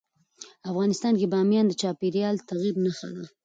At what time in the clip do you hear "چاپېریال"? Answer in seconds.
1.81-2.35